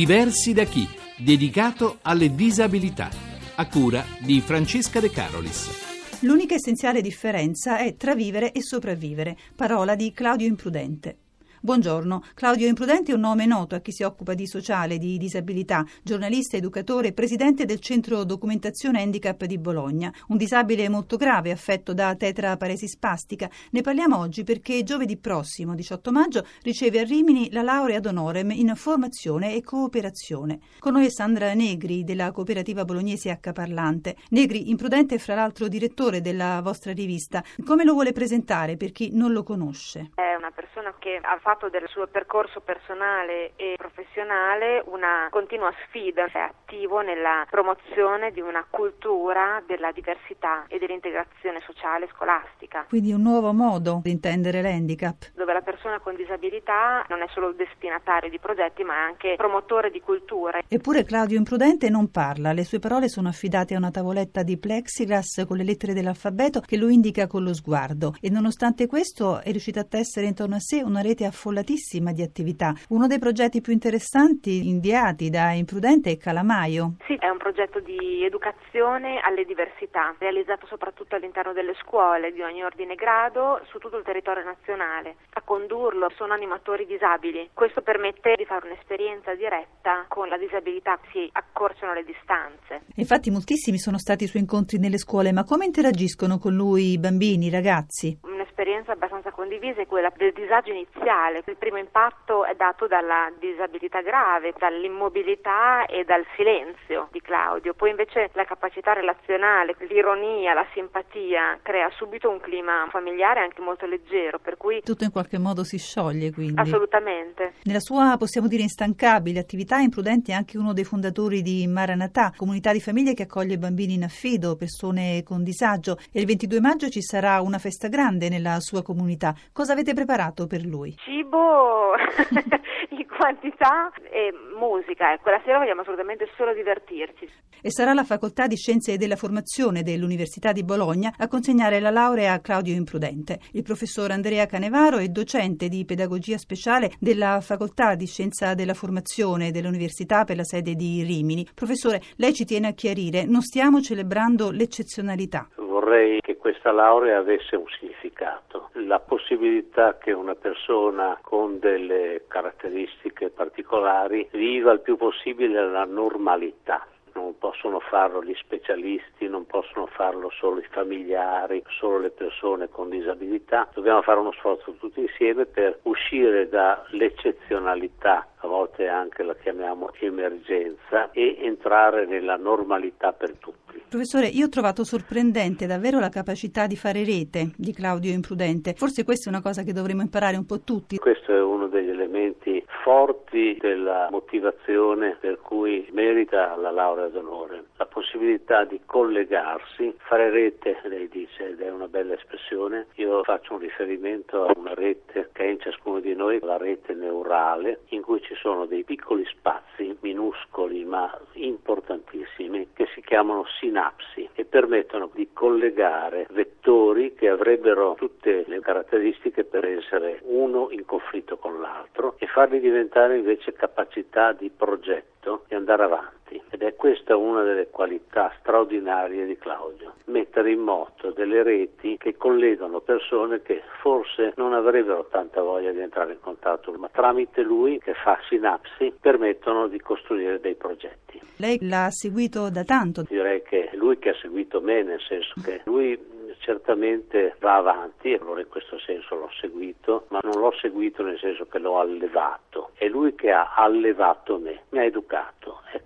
[0.00, 0.88] Diversi da chi?
[1.18, 3.10] Dedicato alle disabilità.
[3.56, 6.20] A cura di Francesca De Carolis.
[6.20, 11.18] L'unica essenziale differenza è tra vivere e sopravvivere, parola di Claudio Imprudente.
[11.62, 15.84] Buongiorno, Claudio Imprudenti è un nome noto a chi si occupa di sociale, di disabilità,
[16.02, 22.14] giornalista, educatore, presidente del Centro Documentazione Handicap di Bologna, un disabile molto grave affetto da
[22.14, 23.50] tetraparesi spastica.
[23.72, 28.52] Ne parliamo oggi perché giovedì prossimo, 18 maggio, riceve a Rimini la laurea ad honorem
[28.52, 30.60] in formazione e cooperazione.
[30.78, 34.16] Con noi è Sandra Negri della cooperativa bolognese H Parlante.
[34.30, 37.44] Negri, Imprudente è fra l'altro direttore della vostra rivista.
[37.66, 40.12] Come lo vuole presentare per chi non lo conosce?
[40.14, 45.72] È una persona che ha fatto fatto del suo percorso personale e professionale una continua
[45.84, 52.84] sfida, è attivo nella promozione di una cultura della diversità e dell'integrazione sociale scolastica.
[52.88, 55.32] Quindi un nuovo modo di intendere l'handicap.
[55.34, 59.90] Dove la persona con disabilità non è solo destinatario di progetti ma è anche promotore
[59.90, 60.62] di culture.
[60.68, 65.44] Eppure Claudio Imprudente non parla, le sue parole sono affidate a una tavoletta di plexiglass
[65.46, 69.80] con le lettere dell'alfabeto che lo indica con lo sguardo e nonostante questo è riuscito
[69.80, 72.74] a tessere intorno a sé una rete affollatissima di attività.
[72.90, 76.96] Uno dei progetti più interessanti inviati da Imprudente è Calamaio.
[77.06, 82.62] Sì, è un progetto di educazione alle diversità, realizzato soprattutto all'interno delle scuole di ogni
[82.62, 85.16] ordine e grado su tutto il territorio nazionale.
[85.32, 87.48] A condurlo sono animatori disabili.
[87.54, 92.82] Questo permette di fare un'esperienza diretta con la disabilità, si accorciano le distanze.
[92.96, 96.98] Infatti moltissimi sono stati i suoi incontri nelle scuole, ma come interagiscono con lui i
[96.98, 98.18] bambini, i ragazzi?
[98.60, 101.42] Un'esperienza abbastanza condivisa è quella del disagio iniziale.
[101.46, 107.72] Il primo impatto è dato dalla disabilità grave, dall'immobilità e dal silenzio di Claudio.
[107.72, 113.86] Poi invece la capacità relazionale, l'ironia, la simpatia crea subito un clima familiare anche molto
[113.86, 116.60] leggero, per cui tutto in qualche modo si scioglie quindi.
[116.60, 117.54] Assolutamente.
[117.62, 122.72] Nella sua possiamo dire instancabile attività Imprudenti è anche uno dei fondatori di Maranatà, comunità
[122.72, 127.00] di famiglie che accoglie bambini in affido, persone con disagio e il 22 maggio ci
[127.00, 129.34] sarà una festa grande nella sua comunità.
[129.52, 130.96] Cosa avete preparato per lui?
[131.04, 131.92] Cibo
[132.90, 135.12] in quantità e musica.
[135.12, 137.28] Ecco, la sera vogliamo assolutamente solo divertirci.
[137.62, 142.32] E sarà la Facoltà di Scienze della Formazione dell'Università di Bologna a consegnare la laurea
[142.32, 143.38] a Claudio Imprudente.
[143.52, 149.50] Il professor Andrea Canevaro è docente di pedagogia speciale della Facoltà di Scienza della Formazione
[149.50, 151.46] dell'Università per la sede di Rimini.
[151.54, 155.46] Professore, lei ci tiene a chiarire, non stiamo celebrando l'eccezionalità.
[155.80, 163.30] Vorrei che questa laurea avesse un significato, la possibilità che una persona con delle caratteristiche
[163.30, 170.30] particolari viva il più possibile la normalità non possono farlo gli specialisti, non possono farlo
[170.30, 173.68] solo i familiari, solo le persone con disabilità.
[173.72, 181.38] Dobbiamo fare uno sforzo tutti insieme per uscire dall'eccezionalità, volte anche la chiamiamo emergenza, e
[181.40, 183.82] entrare nella normalità per tutti.
[183.88, 188.74] Professore, io ho trovato sorprendente davvero la capacità di fare rete di Claudio Imprudente.
[188.74, 190.98] Forse questa è una cosa che dovremmo imparare un po' tutti.
[190.98, 197.64] Questo è uno degli elementi forti della motivazione per cui merita la laurea d'onore.
[197.76, 202.86] La possibilità di collegarsi, fare rete, lei dice, ed è una bella espressione.
[202.94, 206.94] Io faccio un riferimento a una rete che è in ciascuno di noi, la rete
[206.94, 214.28] neurale, in cui ci sono dei piccoli spazi minuscoli ma importantissimi che si chiamano sinapsi
[214.34, 221.36] e permettono di collegare vettori che avrebbero tutte le caratteristiche per essere uno in conflitto
[221.36, 226.19] con l'altro e farli diventare invece capacità di progetto e andare avanti.
[226.50, 232.16] Ed è questa una delle qualità straordinarie di Claudio, mettere in moto delle reti che
[232.16, 237.78] collegano persone che forse non avrebbero tanta voglia di entrare in contatto, ma tramite lui
[237.78, 241.20] che fa sinapsi permettono di costruire dei progetti.
[241.36, 243.02] Lei l'ha seguito da tanto?
[243.02, 245.98] Direi che lui che ha seguito me, nel senso che lui
[246.40, 251.46] certamente va avanti, allora in questo senso l'ho seguito, ma non l'ho seguito nel senso
[251.46, 252.70] che l'ho allevato.
[252.74, 255.39] È lui che ha allevato me, mi ha educato,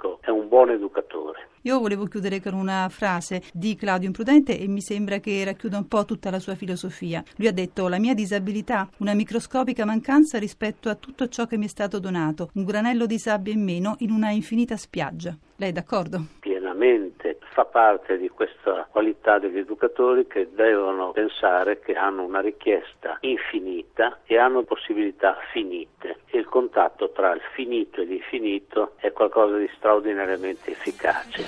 [0.00, 1.48] ecco, è un buon educatore.
[1.62, 5.88] Io volevo chiudere con una frase di Claudio Imprudente e mi sembra che racchiuda un
[5.88, 7.22] po' tutta la sua filosofia.
[7.36, 11.66] Lui ha detto la mia disabilità, una microscopica mancanza rispetto a tutto ciò che mi
[11.66, 15.36] è stato donato, un granello di sabbia in meno in una infinita spiaggia.
[15.56, 16.24] Lei è d'accordo?
[16.40, 23.18] Pienamente fa parte di questa qualità degli educatori che devono pensare che hanno una richiesta
[23.20, 26.19] infinita e hanno possibilità finite.
[26.32, 31.44] Il contatto tra il finito e l'infinito è qualcosa di straordinariamente efficace.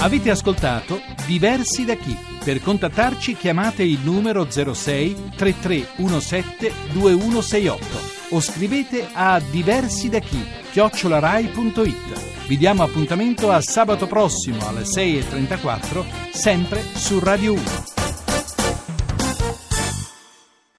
[0.00, 2.16] Avete ascoltato Diversi da chi?
[2.44, 12.46] Per contattarci chiamate il numero 06 3317 2168 o scrivete a diversi da chi chiocciolarai.it.
[12.46, 17.87] Vi diamo appuntamento a sabato prossimo alle 6.34, sempre su Radio 1.